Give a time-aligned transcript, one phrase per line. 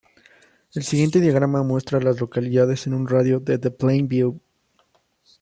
[0.73, 4.41] El siguiente diagrama muestra a las localidades en un radio de de Plain View.